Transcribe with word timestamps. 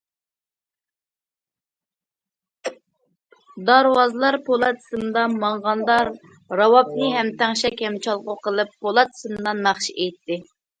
دارۋازلار 3.67 4.39
پولات 4.49 4.81
سىمدا 4.87 5.27
ماڭغاندا 5.45 5.99
راۋابنى 6.63 7.13
ھەم 7.19 7.31
تەڭشەك 7.45 7.87
ھەم 7.89 8.03
چالغۇ 8.09 8.41
قىلىپ 8.49 8.75
پولات 8.87 9.17
سىمدا 9.23 9.57
ناخشا 9.65 9.99
ئېيتتى. 10.01 10.43